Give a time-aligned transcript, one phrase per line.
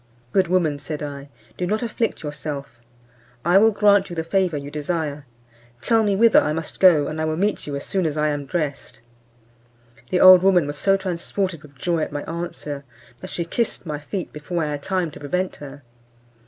[0.31, 1.29] "Good woman," said I,
[1.59, 2.79] "do not afflict yourself,
[3.45, 5.27] I will grant you the favour you desire;
[5.79, 8.29] tell me whither I must go, and I will meet you as soon as I
[8.29, 9.01] am dressed."
[10.09, 12.83] The old woman was so transported with joy at my answer,
[13.19, 15.83] that she kissed my feet before I had time to prevent her.